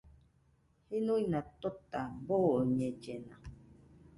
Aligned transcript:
Jɨnuina 0.89 1.39
tota 1.61 2.01
boñellena. 2.27 3.35